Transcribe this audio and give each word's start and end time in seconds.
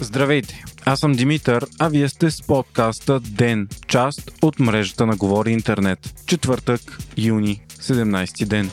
Здравейте, 0.00 0.64
аз 0.84 1.00
съм 1.00 1.12
Димитър, 1.12 1.66
а 1.78 1.88
вие 1.88 2.08
сте 2.08 2.30
с 2.30 2.42
подкаста 2.42 3.20
ДЕН, 3.20 3.68
част 3.88 4.30
от 4.42 4.58
мрежата 4.58 5.06
на 5.06 5.16
Говори 5.16 5.50
Интернет. 5.50 6.14
Четвъртък, 6.26 6.98
юни, 7.16 7.62
17 7.68 8.46
ден. 8.46 8.70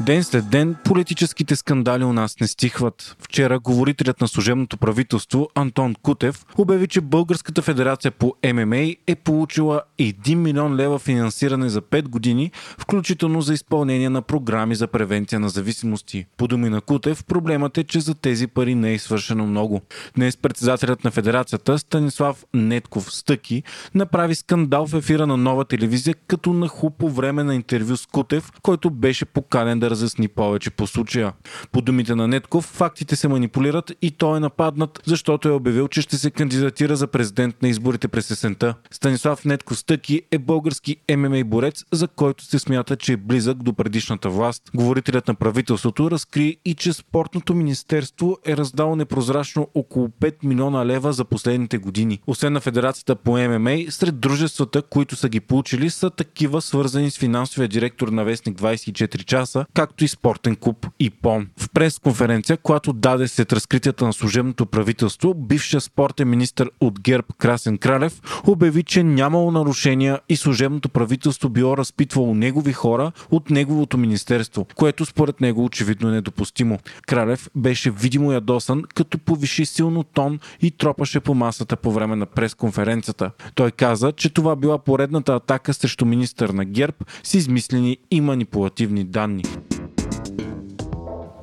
Ден 0.00 0.24
след 0.24 0.50
ден 0.50 0.76
политическите 0.84 1.56
скандали 1.56 2.04
у 2.04 2.12
нас 2.12 2.40
не 2.40 2.46
стихват. 2.46 3.16
Вчера 3.20 3.58
говорителят 3.58 4.20
на 4.20 4.28
служебното 4.28 4.76
правителство 4.76 5.48
Антон 5.54 5.94
Кутев 6.02 6.44
обяви, 6.58 6.88
че 6.88 7.00
Българската 7.00 7.62
федерация 7.62 8.10
по 8.10 8.34
ММА 8.52 8.94
е 9.06 9.14
получила 9.24 9.82
1 9.98 10.34
милион 10.34 10.76
лева 10.76 10.98
финансиране 10.98 11.68
за 11.68 11.82
5 11.82 12.08
години, 12.08 12.50
включително 12.78 13.40
за 13.40 13.54
изпълнение 13.54 14.10
на 14.10 14.22
програми 14.22 14.74
за 14.74 14.86
превенция 14.86 15.40
на 15.40 15.48
зависимости. 15.48 16.26
По 16.36 16.48
думи 16.48 16.68
на 16.68 16.80
Кутев, 16.80 17.24
проблемът 17.24 17.78
е, 17.78 17.84
че 17.84 18.00
за 18.00 18.14
тези 18.14 18.46
пари 18.46 18.74
не 18.74 18.94
е 18.94 18.98
свършено 18.98 19.46
много. 19.46 19.80
Днес 20.16 20.36
председателят 20.36 21.04
на 21.04 21.10
федерацията 21.10 21.78
Станислав 21.78 22.44
Нетков 22.54 23.14
Стъки 23.14 23.62
направи 23.94 24.34
скандал 24.34 24.86
в 24.86 24.94
ефира 24.94 25.26
на 25.26 25.36
нова 25.36 25.64
телевизия, 25.64 26.14
като 26.26 26.52
наху 26.52 26.90
по 26.90 27.10
време 27.10 27.44
на 27.44 27.54
интервю 27.54 27.96
с 27.96 28.06
Кутев, 28.06 28.52
който 28.62 28.90
беше 28.90 29.24
поканен 29.24 29.80
да 29.80 29.85
да 29.86 29.90
разясни 29.90 30.28
повече 30.28 30.70
по 30.70 30.86
случая. 30.86 31.32
По 31.72 31.80
думите 31.80 32.14
на 32.14 32.28
Нетков, 32.28 32.64
фактите 32.64 33.16
се 33.16 33.28
манипулират 33.28 33.92
и 34.02 34.10
той 34.10 34.36
е 34.36 34.40
нападнат, 34.40 35.02
защото 35.06 35.48
е 35.48 35.52
обявил, 35.52 35.88
че 35.88 36.02
ще 36.02 36.16
се 36.16 36.30
кандидатира 36.30 36.96
за 36.96 37.06
президент 37.06 37.62
на 37.62 37.68
изборите 37.68 38.08
през 38.08 38.30
есента. 38.30 38.74
Станислав 38.90 39.44
Нетко 39.44 39.74
Стъки 39.74 40.22
е 40.30 40.38
български 40.38 40.96
ММА 41.16 41.44
борец, 41.44 41.84
за 41.92 42.08
който 42.08 42.44
се 42.44 42.58
смята, 42.58 42.96
че 42.96 43.12
е 43.12 43.16
близък 43.16 43.62
до 43.62 43.72
предишната 43.72 44.30
власт. 44.30 44.62
Говорителят 44.74 45.28
на 45.28 45.34
правителството 45.34 46.10
разкри 46.10 46.56
и 46.64 46.74
че 46.74 46.92
спортното 46.92 47.54
министерство 47.54 48.38
е 48.46 48.56
раздало 48.56 48.96
непрозрачно 48.96 49.68
около 49.74 50.08
5 50.08 50.34
милиона 50.42 50.86
лева 50.86 51.12
за 51.12 51.24
последните 51.24 51.78
години. 51.78 52.20
Освен 52.26 52.52
на 52.52 52.60
Федерацията 52.60 53.16
по 53.16 53.38
ММА, 53.38 53.76
сред 53.90 54.20
дружествата, 54.20 54.82
които 54.82 55.16
са 55.16 55.28
ги 55.28 55.40
получили, 55.40 55.90
са 55.90 56.10
такива 56.10 56.62
свързани 56.62 57.10
с 57.10 57.18
финансовия 57.18 57.68
директор 57.68 58.08
на 58.08 58.24
Вестник 58.24 58.58
24 58.58 59.24
часа, 59.24 59.66
както 59.76 60.04
и 60.04 60.08
спортен 60.08 60.56
клуб 60.56 60.86
ИПОН. 61.00 61.46
В 61.56 61.70
пресконференция, 61.70 62.56
която 62.56 62.92
даде 62.92 63.28
след 63.28 63.52
разкритията 63.52 64.06
на 64.06 64.12
служебното 64.12 64.66
правителство, 64.66 65.34
бившия 65.34 65.80
спортен 65.80 66.28
министр 66.28 66.66
от 66.80 67.00
ГЕРБ 67.00 67.26
Красен 67.38 67.78
Кралев 67.78 68.20
обяви, 68.46 68.82
че 68.82 69.02
нямало 69.02 69.50
нарушения 69.50 70.20
и 70.28 70.36
служебното 70.36 70.88
правителство 70.88 71.48
било 71.48 71.76
разпитвало 71.76 72.34
негови 72.34 72.72
хора 72.72 73.12
от 73.30 73.50
неговото 73.50 73.98
министерство, 73.98 74.66
което 74.74 75.06
според 75.06 75.40
него 75.40 75.64
очевидно 75.64 76.08
е 76.08 76.12
недопустимо. 76.12 76.78
Кралев 77.06 77.50
беше 77.54 77.90
видимо 77.90 78.32
ядосан, 78.32 78.82
като 78.94 79.18
повиши 79.18 79.66
силно 79.66 80.04
тон 80.04 80.38
и 80.62 80.70
тропаше 80.70 81.20
по 81.20 81.34
масата 81.34 81.76
по 81.76 81.92
време 81.92 82.16
на 82.16 82.26
пресконференцията. 82.26 83.30
Той 83.54 83.70
каза, 83.70 84.12
че 84.12 84.30
това 84.30 84.56
била 84.56 84.78
поредната 84.78 85.34
атака 85.34 85.74
срещу 85.74 86.04
министър 86.04 86.48
на 86.48 86.64
ГЕРБ 86.64 86.96
с 87.22 87.34
измислени 87.34 87.98
и 88.10 88.20
манипулативни 88.20 89.04
данни. 89.04 89.42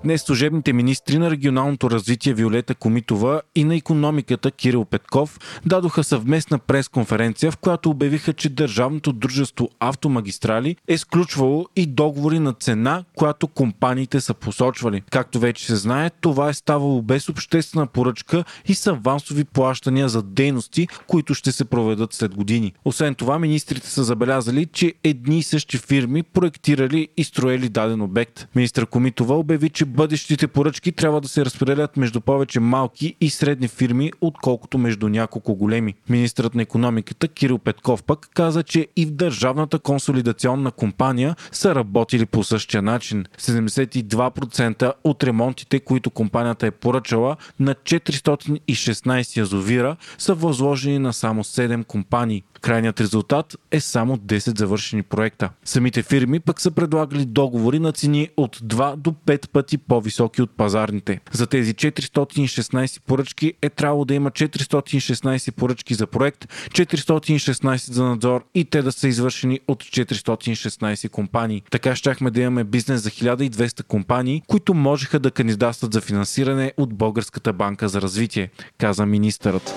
Днес 0.04 0.22
служебните 0.22 0.74
министри 0.74 1.18
на 1.18 1.32
регионалното 1.32 1.92
развитие 1.92 2.34
Виолета 2.34 2.76
Комитова 2.76 3.42
и 3.56 3.64
на 3.64 3.76
економиката 3.76 4.52
Кирил 4.52 4.86
Петков 4.86 5.40
дадоха 5.66 6.04
съвместна 6.04 6.60
пресконференция, 6.60 7.52
в 7.52 7.58
която 7.58 7.90
обявиха, 7.90 8.34
че 8.34 8.50
Държавното 8.50 9.14
дружество 9.14 9.70
Автомагистрали 9.80 10.76
е 10.88 10.98
сключвало 10.98 11.66
и 11.76 11.86
договори 11.86 12.40
на 12.40 12.54
цена, 12.54 13.04
която 13.16 13.48
компаниите 13.48 14.22
са 14.22 14.34
посочвали. 14.34 15.04
Както 15.12 15.40
вече 15.40 15.66
се 15.66 15.76
знае, 15.76 16.10
това 16.10 16.50
е 16.50 16.54
ставало 16.54 17.02
без 17.02 17.30
обществена 17.30 17.88
поръчка 17.88 18.44
и 18.66 18.76
са 18.76 18.90
авансови 18.90 19.44
плащания 19.44 20.10
за 20.10 20.24
дейности, 20.24 20.88
които 21.08 21.34
ще 21.34 21.52
се 21.52 21.66
проведат 21.66 22.14
след 22.14 22.36
години. 22.36 22.74
Освен 22.86 23.16
това, 23.16 23.40
министрите 23.40 23.90
са 23.90 24.04
забелязали, 24.04 24.66
че 24.66 24.94
едни 25.04 25.40
и 25.40 25.44
същи 25.44 25.78
фирми 25.78 26.24
проектирали 26.24 27.08
и 27.18 27.24
строели 27.24 27.70
даден 27.70 28.02
обект. 28.02 28.48
Министър 28.56 28.86
Комитова 28.86 29.36
обяви, 29.36 29.70
че 29.70 29.93
бъдещите 29.94 30.48
поръчки 30.48 30.92
трябва 30.92 31.22
да 31.22 31.28
се 31.28 31.46
разпределят 31.46 31.98
между 31.98 32.22
повече 32.22 32.60
малки 32.60 33.16
и 33.22 33.30
средни 33.30 33.68
фирми, 33.68 34.12
отколкото 34.22 34.78
между 34.78 35.10
няколко 35.10 35.56
големи. 35.56 35.94
Министрът 36.10 36.56
на 36.56 36.62
економиката 36.62 37.28
Кирил 37.28 37.58
Петков 37.58 38.04
пък 38.04 38.30
каза, 38.34 38.64
че 38.64 38.88
и 38.96 39.06
в 39.06 39.12
Държавната 39.12 39.80
консолидационна 39.80 40.72
компания 40.72 41.36
са 41.52 41.76
работили 41.76 42.26
по 42.26 42.44
същия 42.44 42.82
начин. 42.82 43.26
72% 43.40 44.94
от 45.04 45.24
ремонтите, 45.24 45.80
които 45.80 46.10
компанията 46.10 46.68
е 46.68 46.72
поръчала 46.72 47.36
на 47.60 47.76
416 47.76 49.38
язовира, 49.38 49.96
са 50.18 50.34
възложени 50.34 51.00
на 51.00 51.14
само 51.14 51.44
7 51.44 51.86
компании. 51.86 52.44
Крайният 52.62 53.02
резултат 53.02 53.56
е 53.72 53.80
само 53.80 54.18
10 54.18 54.58
завършени 54.58 55.04
проекта. 55.04 55.50
Самите 55.66 56.04
фирми 56.04 56.40
пък 56.40 56.62
са 56.62 56.72
предлагали 56.72 57.26
договори 57.26 57.80
на 57.80 57.92
цени 57.92 58.30
от 58.38 58.58
2 58.58 58.96
до 58.96 59.12
5 59.12 59.50
пъти 59.50 59.78
по-високи 59.88 60.42
от 60.42 60.58
пазарните. 60.58 61.20
За 61.32 61.48
тези 61.48 61.74
416 61.74 63.02
поръчки 63.02 63.54
е 63.62 63.70
трябвало 63.70 64.06
да 64.06 64.14
има 64.14 64.32
416 64.32 65.52
поръчки 65.52 65.94
за 65.94 66.08
проект, 66.08 66.46
416 66.70 67.92
за 67.92 68.04
надзор 68.04 68.44
и 68.56 68.66
те 68.66 68.82
да 68.82 68.92
са 68.92 69.08
извършени 69.08 69.60
от 69.68 69.84
416 69.84 71.10
компании. 71.10 71.64
Така 71.72 71.96
щяхме 71.96 72.32
да 72.32 72.42
имаме 72.42 72.64
бизнес 72.64 73.02
за 73.02 73.10
1200 73.10 73.84
компании, 73.84 74.42
които 74.48 74.74
можеха 74.74 75.20
да 75.20 75.32
кандидатстват 75.32 75.94
за 75.94 76.02
финансиране 76.02 76.74
от 76.78 76.94
Българската 76.94 77.54
банка 77.54 77.90
за 77.90 78.02
развитие, 78.02 78.50
каза 78.78 79.06
министърът. 79.06 79.74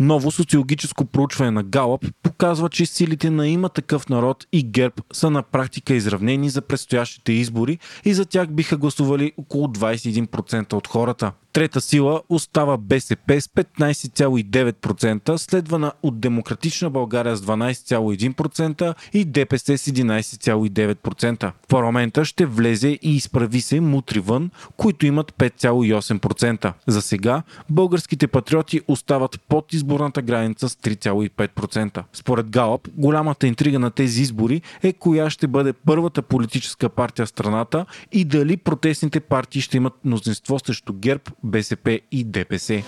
Ново 0.00 0.30
социологическо 0.30 1.04
проучване 1.04 1.50
на 1.50 1.62
Галъп 1.62 2.04
показва, 2.22 2.68
че 2.68 2.86
силите 2.86 3.30
на 3.30 3.48
има 3.48 3.68
такъв 3.68 4.08
народ 4.08 4.46
и 4.52 4.62
ГЕРБ 4.62 4.94
са 5.12 5.30
на 5.30 5.42
практика 5.42 5.94
изравнени 5.94 6.50
за 6.50 6.62
предстоящите 6.62 7.32
избори 7.32 7.78
и 8.04 8.14
за 8.14 8.24
тях 8.24 8.48
биха 8.48 8.76
гласували 8.76 9.32
около 9.36 9.66
21% 9.66 10.72
от 10.72 10.86
хората. 10.86 11.32
Трета 11.52 11.80
сила 11.80 12.22
остава 12.28 12.76
БСП 12.76 13.40
с 13.40 13.48
15,9%, 13.48 15.36
следвана 15.36 15.92
от 16.02 16.20
Демократична 16.20 16.90
България 16.90 17.36
с 17.36 17.42
12,1% 17.42 18.94
и 19.12 19.24
ДПС 19.24 19.78
с 19.78 19.90
11,9%. 19.90 21.52
В 21.64 21.66
парламента 21.68 22.24
ще 22.24 22.46
влезе 22.46 22.88
и 22.88 23.16
изправи 23.16 23.60
се 23.60 23.80
мутри 23.80 24.20
вън, 24.20 24.50
които 24.76 25.06
имат 25.06 25.32
5,8%. 25.32 26.72
За 26.86 27.02
сега 27.02 27.42
българските 27.70 28.26
патриоти 28.26 28.80
остават 28.88 29.40
под 29.48 29.74
изборната 29.88 30.22
граница 30.22 30.68
с 30.68 30.74
3,5%. 30.74 32.04
Според 32.12 32.50
Галап, 32.50 32.88
голямата 32.96 33.46
интрига 33.46 33.78
на 33.78 33.90
тези 33.90 34.22
избори 34.22 34.62
е 34.82 34.92
коя 34.92 35.30
ще 35.30 35.46
бъде 35.46 35.72
първата 35.72 36.22
политическа 36.22 36.88
партия 36.88 37.26
в 37.26 37.28
страната 37.28 37.86
и 38.12 38.24
дали 38.24 38.56
протестните 38.56 39.20
партии 39.20 39.60
ще 39.60 39.76
имат 39.76 39.94
мнозинство 40.04 40.58
срещу 40.58 40.92
ГЕРБ, 40.92 41.22
БСП 41.44 42.00
и 42.12 42.24
ДПС. 42.24 42.82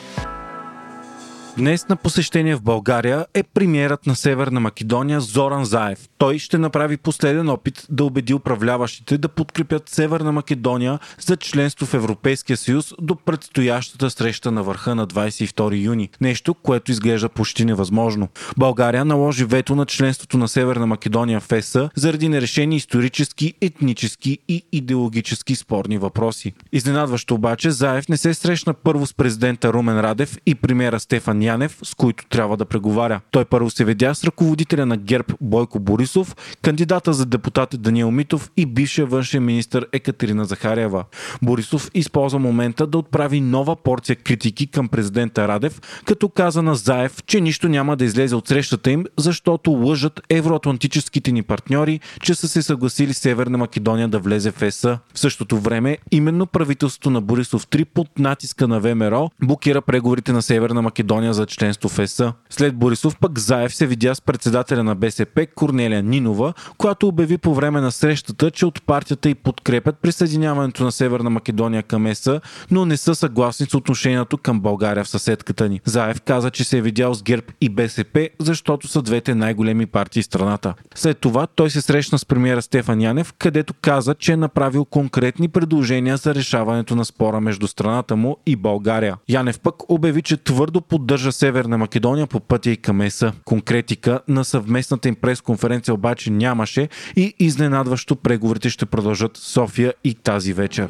Днес 1.60 1.88
на 1.88 1.96
посещение 1.96 2.56
в 2.56 2.62
България 2.62 3.26
е 3.34 3.42
премиерът 3.42 4.06
на 4.06 4.16
Северна 4.16 4.60
Македония 4.60 5.20
Зоран 5.20 5.64
Заев. 5.64 5.98
Той 6.18 6.38
ще 6.38 6.58
направи 6.58 6.96
последен 6.96 7.48
опит 7.48 7.86
да 7.90 8.04
убеди 8.04 8.34
управляващите 8.34 9.18
да 9.18 9.28
подкрепят 9.28 9.88
Северна 9.88 10.32
Македония 10.32 10.98
за 11.20 11.36
членство 11.36 11.86
в 11.86 11.94
Европейския 11.94 12.56
съюз 12.56 12.94
до 13.00 13.16
предстоящата 13.16 14.10
среща 14.10 14.50
на 14.50 14.62
върха 14.62 14.94
на 14.94 15.06
22 15.06 15.82
юни. 15.82 16.10
Нещо, 16.20 16.54
което 16.54 16.90
изглежда 16.90 17.28
почти 17.28 17.64
невъзможно. 17.64 18.28
България 18.58 19.04
наложи 19.04 19.44
вето 19.44 19.74
на 19.74 19.86
членството 19.86 20.38
на 20.38 20.48
Северна 20.48 20.86
Македония 20.86 21.40
в 21.40 21.52
ЕСА 21.52 21.90
заради 21.96 22.28
нерешени 22.28 22.76
исторически, 22.76 23.54
етнически 23.60 24.38
и 24.48 24.62
идеологически 24.72 25.54
спорни 25.56 25.98
въпроси. 25.98 26.52
Изненадващо 26.72 27.34
обаче, 27.34 27.70
Заев 27.70 28.08
не 28.08 28.16
се 28.16 28.34
срещна 28.34 28.74
първо 28.74 29.06
с 29.06 29.14
президента 29.14 29.72
Румен 29.72 30.00
Радев 30.00 30.38
и 30.46 30.54
премиера 30.54 31.00
Стефан 31.00 31.49
Янев, 31.50 31.78
с 31.82 31.94
които 31.94 32.26
трябва 32.28 32.56
да 32.56 32.64
преговаря. 32.64 33.20
Той 33.30 33.44
първо 33.44 33.70
се 33.70 33.84
видя 33.84 34.14
с 34.14 34.24
ръководителя 34.24 34.86
на 34.86 34.96
ГЕРБ 34.96 35.34
Бойко 35.40 35.80
Борисов, 35.80 36.36
кандидата 36.62 37.12
за 37.12 37.26
депутат 37.26 37.82
Даниел 37.82 38.10
Митов 38.10 38.50
и 38.56 38.66
бившия 38.66 39.06
външен 39.06 39.44
министр 39.44 39.84
Екатерина 39.92 40.44
Захарева. 40.44 41.04
Борисов 41.42 41.90
използва 41.94 42.38
момента 42.38 42.86
да 42.86 42.98
отправи 42.98 43.40
нова 43.40 43.76
порция 43.76 44.16
критики 44.16 44.66
към 44.66 44.88
президента 44.88 45.48
Радев, 45.48 45.80
като 46.04 46.28
каза 46.28 46.62
на 46.62 46.74
Заев, 46.74 47.22
че 47.26 47.40
нищо 47.40 47.68
няма 47.68 47.96
да 47.96 48.04
излезе 48.04 48.34
от 48.34 48.48
срещата 48.48 48.90
им, 48.90 49.04
защото 49.16 49.70
лъжат 49.70 50.20
евроатлантическите 50.30 51.32
ни 51.32 51.42
партньори, 51.42 52.00
че 52.22 52.34
са 52.34 52.48
се 52.48 52.62
съгласили 52.62 53.14
Северна 53.14 53.58
Македония 53.58 54.08
да 54.08 54.18
влезе 54.18 54.50
в 54.50 54.62
ЕСА. 54.62 54.98
В 55.14 55.18
същото 55.18 55.58
време, 55.58 55.98
именно 56.10 56.46
правителството 56.46 57.10
на 57.10 57.22
Борисов 57.22 57.66
3 57.66 57.84
под 57.84 58.18
натиска 58.18 58.68
на 58.68 58.80
ВМРО 58.80 59.30
блокира 59.42 59.82
преговорите 59.82 60.32
на 60.32 60.42
Северна 60.42 60.82
Македония 60.82 61.00
Македония 61.00 61.34
за 61.40 61.46
членство 61.46 61.88
в 61.88 61.98
ЕС. 61.98 62.22
След 62.50 62.76
Борисов 62.76 63.16
пък 63.20 63.38
Заев 63.38 63.74
се 63.74 63.86
видя 63.86 64.14
с 64.14 64.20
председателя 64.20 64.84
на 64.84 64.94
БСП 64.94 65.46
Корнелия 65.54 66.02
Нинова, 66.02 66.52
която 66.78 67.08
обяви 67.08 67.38
по 67.38 67.54
време 67.54 67.80
на 67.80 67.92
срещата, 67.92 68.50
че 68.50 68.66
от 68.66 68.82
партията 68.82 69.28
и 69.30 69.34
подкрепят 69.34 69.98
присъединяването 70.02 70.84
на 70.84 70.92
Северна 70.92 71.30
Македония 71.30 71.82
към 71.82 72.06
ЕС, 72.06 72.28
но 72.70 72.84
не 72.84 72.96
са 72.96 73.14
съгласни 73.14 73.66
с 73.66 73.74
отношението 73.74 74.38
към 74.38 74.60
България 74.60 75.04
в 75.04 75.08
съседката 75.08 75.68
ни. 75.68 75.80
Заев 75.84 76.20
каза, 76.20 76.50
че 76.50 76.64
се 76.64 76.78
е 76.78 76.82
видял 76.82 77.14
с 77.14 77.22
ГЕРБ 77.22 77.46
и 77.60 77.68
БСП, 77.68 78.28
защото 78.38 78.88
са 78.88 79.02
двете 79.02 79.34
най-големи 79.34 79.86
партии 79.86 80.22
в 80.22 80.26
страната. 80.26 80.74
След 80.94 81.18
това 81.18 81.46
той 81.46 81.70
се 81.70 81.80
срещна 81.80 82.18
с 82.18 82.24
премиера 82.24 82.62
Стефан 82.62 83.00
Янев, 83.00 83.32
където 83.38 83.74
каза, 83.82 84.14
че 84.14 84.32
е 84.32 84.36
направил 84.36 84.84
конкретни 84.84 85.48
предложения 85.48 86.16
за 86.16 86.34
решаването 86.34 86.96
на 86.96 87.04
спора 87.04 87.40
между 87.40 87.66
страната 87.66 88.16
му 88.16 88.36
и 88.46 88.56
България. 88.56 89.16
Янев 89.28 89.60
пък 89.60 89.74
обяви, 89.88 90.22
че 90.22 90.36
твърдо 90.36 90.80
поддържа 90.80 91.19
Северна 91.28 91.78
Македония 91.78 92.26
по 92.26 92.40
пътя 92.40 92.70
и 92.70 92.76
към 92.76 93.00
ЕСА. 93.00 93.32
Конкретика 93.44 94.20
на 94.28 94.44
съвместната 94.44 95.08
им 95.08 95.14
пресконференция 95.14 95.94
обаче 95.94 96.30
нямаше 96.30 96.88
и 97.16 97.34
изненадващо 97.38 98.16
преговорите 98.16 98.70
ще 98.70 98.86
продължат 98.86 99.36
София 99.36 99.94
и 100.04 100.14
тази 100.14 100.52
вечер. 100.52 100.88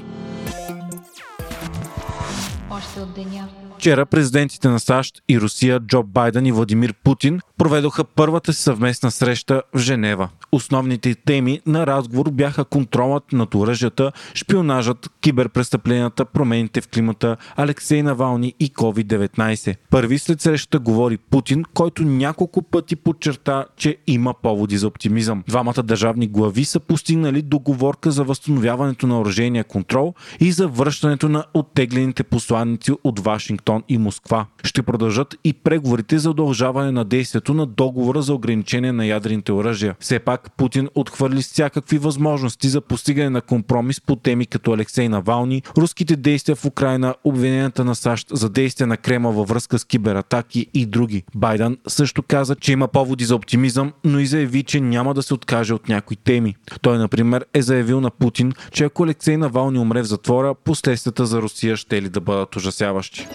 От 3.03 3.15
деня. 3.15 3.49
Вчера 3.81 4.07
президентите 4.07 4.69
на 4.69 4.81
САЩ 4.81 5.23
и 5.29 5.41
Русия 5.41 5.81
Джо 5.81 6.03
Байден 6.03 6.47
и 6.47 6.53
Владимир 6.53 6.95
Путин 7.05 7.41
проведоха 7.59 8.05
първата 8.05 8.53
си 8.53 8.63
съвместна 8.63 9.11
среща 9.11 9.63
в 9.75 9.79
Женева. 9.79 10.29
Основните 10.53 11.15
теми 11.15 11.61
на 11.67 11.87
разговор 11.87 12.31
бяха 12.31 12.65
контролът 12.65 13.33
над 13.33 13.55
оръжията, 13.55 14.13
шпионажът, 14.35 15.11
киберпрестъпленията, 15.21 16.25
промените 16.25 16.81
в 16.81 16.89
климата, 16.89 17.37
Алексей 17.57 18.03
Навални 18.03 18.55
и 18.61 18.73
COVID-19. 18.73 19.77
Първи 19.91 20.19
след 20.19 20.41
срещата 20.41 20.79
говори 20.79 21.19
Путин, 21.19 21.65
който 21.75 22.03
няколко 22.03 22.63
пъти 22.63 22.97
подчерта, 22.97 23.65
че 23.77 23.97
има 24.07 24.35
поводи 24.43 24.79
за 24.79 24.87
оптимизъм. 24.87 25.45
Двамата 25.49 25.83
държавни 25.83 26.29
глави 26.29 26.65
са 26.65 26.81
постигнали 26.81 27.43
договорка 27.43 28.11
за 28.11 28.25
възстановяването 28.25 29.07
на 29.07 29.21
оръжения 29.21 29.65
контрол 29.65 30.15
и 30.41 30.53
за 30.53 30.69
връщането 30.69 31.29
на 31.29 31.45
оттеглените 31.55 32.23
посланници 32.71 32.93
от 33.05 33.21
Вашингтон 33.21 33.83
и 33.89 33.99
Москва. 33.99 34.47
Ще 34.65 34.83
продължат 34.83 35.35
и 35.45 35.53
преговорите 35.53 36.19
за 36.19 36.31
удължаване 36.31 36.93
на 36.93 37.05
действието 37.05 37.55
на 37.55 37.67
договора 37.67 38.23
за 38.23 38.35
ограничение 38.35 38.93
на 38.93 39.07
ядрените 39.07 39.53
оръжия. 39.53 39.97
Все 40.01 40.19
пак 40.19 40.53
Путин 40.57 40.89
отхвърли 40.95 41.43
всякакви 41.43 41.99
възможности 41.99 42.69
за 42.69 42.81
постигане 42.81 43.31
на 43.31 43.41
компромис 43.41 44.01
по 44.01 44.17
теми 44.17 44.47
като 44.47 44.73
Алексей 44.73 45.09
Навални, 45.09 45.63
руските 45.77 46.17
действия 46.17 46.57
в 46.57 46.65
Украина, 46.65 47.15
обвиненията 47.25 47.85
на 47.85 47.95
САЩ 47.95 48.29
за 48.33 48.49
действия 48.49 48.87
на 48.87 48.97
Крема 48.97 49.33
във 49.33 49.49
връзка 49.49 49.79
с 49.79 49.85
кибератаки 49.85 50.67
и 50.75 50.87
други. 50.87 51.23
Байден 51.35 51.77
също 51.87 52.23
каза, 52.23 52.57
че 52.57 52.73
има 52.73 52.89
поводи 52.89 53.25
за 53.25 53.37
оптимизъм, 53.37 53.93
но 54.05 54.19
и 54.19 54.27
заяви, 54.27 54.63
че 54.63 54.81
няма 54.81 55.15
да 55.15 55.23
се 55.23 55.35
откаже 55.35 55.75
от 55.75 55.89
някои 55.89 56.17
теми. 56.17 56.55
Той, 56.81 56.99
например, 56.99 57.45
е 57.55 57.63
заявил 57.63 58.01
на 58.01 58.11
Путин, 58.11 58.53
че 58.73 58.85
ако 58.85 59.05
Алексей 59.05 59.37
Навални 59.37 59.79
умре 59.79 60.03
в 60.03 60.07
затвора, 60.07 60.55
последствията 60.55 61.27
за 61.27 61.43
Русия 61.43 61.77
ще 61.77 62.03
ли 62.03 62.09
да 62.09 62.21
бъдат 62.21 62.57
ужасяващи. 62.61 63.27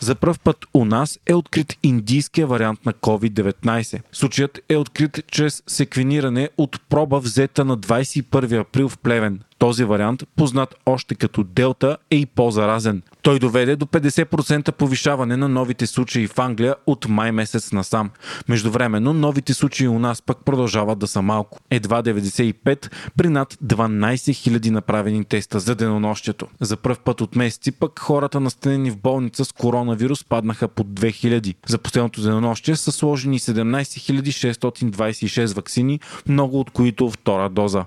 За 0.00 0.14
първ 0.14 0.38
път 0.44 0.56
у 0.74 0.84
нас 0.84 1.18
е 1.26 1.34
открит 1.34 1.78
индийския 1.82 2.46
вариант 2.46 2.86
на 2.86 2.92
COVID-19. 2.92 4.02
Случаят 4.12 4.58
е 4.68 4.76
открит 4.76 5.24
чрез 5.30 5.62
секвениране 5.66 6.48
от 6.56 6.80
проба 6.88 7.20
взета 7.20 7.64
на 7.64 7.78
21 7.78 8.60
април 8.60 8.88
в 8.88 8.98
Плевен. 8.98 9.40
Този 9.60 9.84
вариант, 9.84 10.24
познат 10.36 10.74
още 10.86 11.14
като 11.14 11.44
Делта, 11.44 11.96
е 12.10 12.16
и 12.16 12.26
по-заразен. 12.26 13.02
Той 13.22 13.38
доведе 13.38 13.76
до 13.76 13.86
50% 13.86 14.72
повишаване 14.72 15.36
на 15.36 15.48
новите 15.48 15.86
случаи 15.86 16.26
в 16.26 16.38
Англия 16.38 16.74
от 16.86 17.08
май 17.08 17.32
месец 17.32 17.72
насам. 17.72 18.10
Междувременно, 18.48 19.12
новите 19.12 19.54
случаи 19.54 19.88
у 19.88 19.98
нас 19.98 20.22
пък 20.22 20.44
продължават 20.44 20.98
да 20.98 21.06
са 21.06 21.22
малко. 21.22 21.58
Едва 21.70 22.02
95 22.02 22.90
при 23.16 23.28
над 23.28 23.54
12 23.54 24.14
000 24.14 24.70
направени 24.70 25.24
теста 25.24 25.60
за 25.60 25.74
денонощието. 25.74 26.46
За 26.60 26.76
първ 26.76 26.96
път 27.04 27.20
от 27.20 27.36
месеци 27.36 27.72
пък 27.72 27.98
хората 27.98 28.40
настанени 28.40 28.90
в 28.90 28.98
болница 28.98 29.44
с 29.44 29.52
коронавирус 29.52 30.24
паднаха 30.24 30.68
под 30.68 30.86
2000. 30.86 31.54
За 31.66 31.78
последното 31.78 32.22
денонощие 32.22 32.76
са 32.76 32.92
сложени 32.92 33.38
17 33.38 34.30
626 34.30 35.56
вакцини, 35.56 36.00
много 36.28 36.60
от 36.60 36.70
които 36.70 37.10
втора 37.10 37.48
доза 37.48 37.84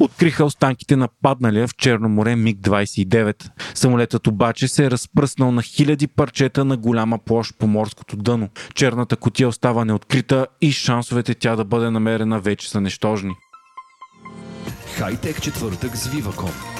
откриха 0.00 0.44
останките 0.44 0.96
на 0.96 1.08
падналия 1.22 1.68
в 1.68 1.76
Черно 1.76 2.08
море 2.08 2.36
МиГ-29. 2.36 3.50
Самолетът 3.74 4.26
обаче 4.26 4.68
се 4.68 4.84
е 4.84 4.90
разпръснал 4.90 5.52
на 5.52 5.62
хиляди 5.62 6.06
парчета 6.06 6.64
на 6.64 6.76
голяма 6.76 7.18
площ 7.18 7.58
по 7.58 7.66
морското 7.66 8.16
дъно. 8.16 8.48
Черната 8.74 9.16
котия 9.16 9.48
остава 9.48 9.84
неоткрита 9.84 10.46
и 10.60 10.72
шансовете 10.72 11.34
тя 11.34 11.56
да 11.56 11.64
бъде 11.64 11.90
намерена 11.90 12.40
вече 12.40 12.70
са 12.70 12.80
нещожни. 12.80 13.34
Хайтек 14.96 15.42
четвъртък 15.42 15.96
с 15.96 16.08
Viva.com 16.08 16.76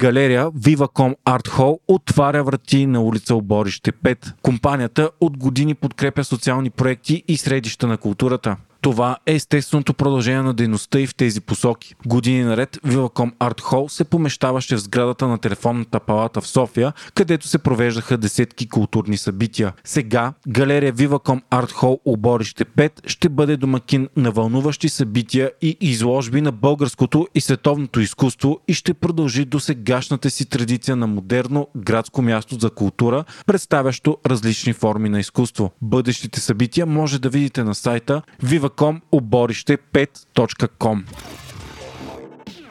Галерия 0.00 0.50
Viva.com 0.50 1.14
Art 1.26 1.48
Hall 1.48 1.78
отваря 1.88 2.44
врати 2.44 2.86
на 2.86 3.00
улица 3.00 3.34
Оборище 3.34 3.92
5. 3.92 4.32
Компанията 4.42 5.10
от 5.20 5.38
години 5.38 5.74
подкрепя 5.74 6.24
социални 6.24 6.70
проекти 6.70 7.24
и 7.28 7.36
средища 7.36 7.86
на 7.86 7.98
културата. 7.98 8.56
Това 8.86 9.16
е 9.26 9.34
естественото 9.34 9.94
продължение 9.94 10.42
на 10.42 10.54
дейността 10.54 11.00
и 11.00 11.06
в 11.06 11.14
тези 11.14 11.40
посоки. 11.40 11.94
Години 12.06 12.44
наред 12.44 12.78
Viva.com 12.86 13.32
Art 13.32 13.60
Hall 13.60 13.88
се 13.88 14.04
помещаваше 14.04 14.76
в 14.76 14.80
сградата 14.80 15.28
на 15.28 15.38
телефонната 15.38 16.00
палата 16.00 16.40
в 16.40 16.46
София, 16.46 16.92
където 17.14 17.48
се 17.48 17.58
провеждаха 17.58 18.18
десетки 18.18 18.68
културни 18.68 19.16
събития. 19.16 19.72
Сега 19.84 20.32
галерия 20.48 20.94
Viva.com 20.94 21.42
Art 21.50 21.72
Hall 21.72 21.98
Оборище 22.04 22.64
5 22.64 23.08
ще 23.08 23.28
бъде 23.28 23.56
домакин 23.56 24.08
на 24.16 24.30
вълнуващи 24.30 24.88
събития 24.88 25.50
и 25.62 25.76
изложби 25.80 26.40
на 26.40 26.52
българското 26.52 27.28
и 27.34 27.40
световното 27.40 28.00
изкуство 28.00 28.60
и 28.68 28.74
ще 28.74 28.94
продължи 28.94 29.44
до 29.44 29.60
сегашната 29.60 30.30
си 30.30 30.48
традиция 30.48 30.96
на 30.96 31.06
модерно 31.06 31.68
градско 31.76 32.22
място 32.22 32.58
за 32.60 32.70
култура, 32.70 33.24
представящо 33.46 34.18
различни 34.26 34.72
форми 34.72 35.08
на 35.08 35.20
изкуство. 35.20 35.72
Бъдещите 35.82 36.40
събития 36.40 36.86
може 36.86 37.18
да 37.18 37.28
видите 37.28 37.64
на 37.64 37.74
сайта 37.74 38.22
Viva 38.44 38.75
viva.com 38.76 39.00
оборище 39.10 39.78
5.com. 39.92 41.45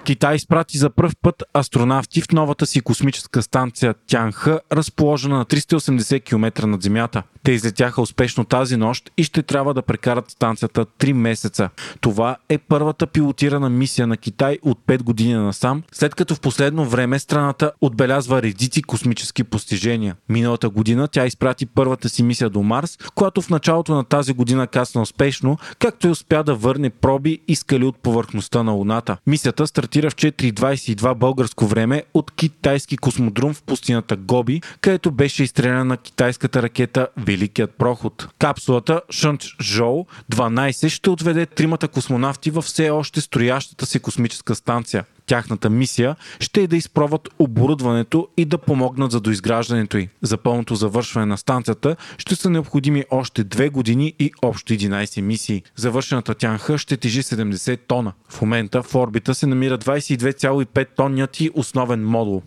Китай 0.06 0.36
изпрати 0.36 0.78
за 0.78 0.90
първ 0.90 1.12
път 1.22 1.44
астронавти 1.58 2.22
в 2.22 2.32
новата 2.32 2.66
си 2.66 2.82
космическа 2.82 3.42
станция 3.42 3.96
Тянха, 4.08 4.60
разположена 4.72 5.38
на 5.38 5.46
380 5.46 6.24
км 6.24 6.68
над 6.68 6.82
Земята. 6.82 7.24
Те 7.44 7.52
излетяха 7.52 8.02
успешно 8.02 8.46
тази 8.46 8.78
нощ 8.78 9.12
и 9.18 9.24
ще 9.24 9.44
трябва 9.44 9.74
да 9.74 9.82
прекарат 9.82 10.32
станцията 10.32 10.86
3 10.86 11.14
месеца. 11.14 11.70
Това 12.02 12.38
е 12.50 12.58
първата 12.58 13.08
пилотирана 13.08 13.70
мисия 13.70 14.08
на 14.08 14.18
Китай 14.18 14.58
от 14.62 14.80
5 14.88 15.04
години 15.04 15.34
насам, 15.34 15.84
след 15.92 16.16
като 16.16 16.36
в 16.36 16.40
последно 16.40 16.86
време 16.86 17.20
страната 17.20 17.72
отбелязва 17.82 18.42
редици 18.42 18.82
космически 18.82 19.44
постижения. 19.44 20.16
Миналата 20.30 20.70
година 20.70 21.08
тя 21.08 21.26
изпрати 21.26 21.66
първата 21.66 22.10
си 22.10 22.24
мисия 22.24 22.50
до 22.50 22.64
Марс, 22.64 22.98
която 23.16 23.42
в 23.42 23.50
началото 23.50 23.96
на 23.96 24.04
тази 24.04 24.34
година 24.34 24.68
касна 24.68 25.02
успешно, 25.02 25.58
както 25.80 26.08
и 26.08 26.10
успя 26.10 26.44
да 26.44 26.56
върне 26.56 26.90
проби 26.90 27.40
и 27.48 27.56
скали 27.56 27.86
от 27.86 27.98
повърхността 27.98 28.64
на 28.64 28.72
Луната. 28.72 29.18
Мисията 29.28 29.68
стартира 29.68 29.95
в 30.02 30.16
4.22 30.16 31.14
българско 31.14 31.68
време 31.68 32.04
от 32.14 32.32
китайски 32.32 32.98
космодрум 32.98 33.54
в 33.54 33.64
пустината 33.64 34.16
Гоби, 34.16 34.62
където 34.82 35.12
беше 35.12 35.44
изстреляна 35.44 35.86
на 35.86 35.98
китайската 35.98 36.62
ракета 36.62 37.08
Великият 37.18 37.72
проход. 37.72 38.28
Капсулата 38.40 39.02
Шънч 39.12 39.56
Жоу 39.62 40.06
12 40.32 40.90
ще 40.90 41.10
отведе 41.10 41.46
тримата 41.46 41.88
космонавти 41.88 42.52
в 42.52 42.62
все 42.62 42.90
още 42.90 43.22
строящата 43.22 43.86
се 43.86 44.00
космическа 44.00 44.56
станция. 44.56 45.06
Тяхната 45.26 45.70
мисия 45.70 46.16
ще 46.40 46.62
е 46.62 46.68
да 46.68 46.78
изпробват 46.78 47.30
оборудването 47.40 48.28
и 48.38 48.46
да 48.46 48.58
помогнат 48.58 49.12
за 49.12 49.20
доизграждането 49.22 49.98
й. 49.98 50.10
За 50.22 50.38
пълното 50.38 50.76
завършване 50.76 51.26
на 51.26 51.38
станцията 51.38 51.96
ще 52.18 52.36
са 52.36 52.50
необходими 52.50 53.06
още 53.12 53.46
2 53.46 53.72
години 53.72 54.14
и 54.20 54.32
общо 54.42 54.74
11 54.74 55.22
мисии. 55.22 55.64
Завършената 55.76 56.36
тянха 56.36 56.78
ще 56.78 56.98
тежи 56.98 57.24
70 57.24 57.80
тона. 57.88 58.14
В 58.30 58.42
момента 58.42 58.84
в 58.84 58.96
орбита 58.96 59.36
се 59.36 59.48
намира 59.48 59.78
22,5 59.78 60.88
тонният 60.96 61.40
и 61.40 61.52
основен 61.56 62.06
модул. 62.06 62.42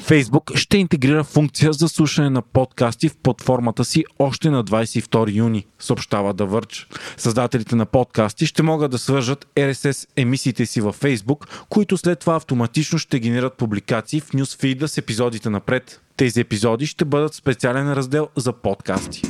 Facebook 0.00 0.56
ще 0.56 0.78
интегрира 0.78 1.24
функция 1.24 1.72
за 1.72 1.88
слушане 1.88 2.30
на 2.30 2.42
подкасти 2.42 3.08
в 3.08 3.16
платформата 3.22 3.84
си 3.84 4.04
още 4.18 4.50
на 4.50 4.64
22 4.64 5.34
юни, 5.34 5.66
съобщава 5.78 6.34
да 6.34 6.46
върч. 6.46 6.88
Създателите 7.16 7.76
на 7.76 7.86
подкасти 7.86 8.46
ще 8.46 8.62
могат 8.62 8.90
да 8.90 8.98
свържат 8.98 9.46
RSS 9.56 10.08
емисиите 10.16 10.66
си 10.66 10.80
във 10.80 11.00
Facebook, 11.00 11.66
които 11.68 11.96
след 11.96 12.18
това 12.18 12.36
автоматично 12.36 12.98
ще 12.98 13.18
генерират 13.18 13.54
публикации 13.54 14.20
в 14.20 14.32
нюсфида 14.32 14.88
с 14.88 14.98
епизодите 14.98 15.50
напред. 15.50 16.00
Тези 16.16 16.40
епизоди 16.40 16.86
ще 16.86 17.04
бъдат 17.04 17.34
специален 17.34 17.92
раздел 17.92 18.28
за 18.36 18.52
подкасти. 18.52 19.22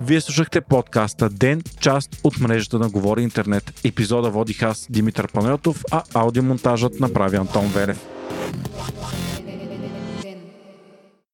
Вие 0.00 0.20
слушахте 0.20 0.60
подкаста 0.60 1.28
Ден, 1.28 1.62
част 1.80 2.20
от 2.24 2.40
мрежата 2.40 2.78
на 2.78 2.88
Говори 2.88 3.22
Интернет. 3.22 3.80
Епизода 3.84 4.30
водих 4.30 4.62
аз 4.62 4.86
Димитър 4.90 5.32
Панелтов, 5.32 5.84
а 5.90 6.02
аудиомонтажът 6.14 7.00
направи 7.00 7.36
Антон 7.36 7.66
Верев. 7.66 8.06
one, 8.44 8.62
one, 8.76 9.02
one. 9.02 9.23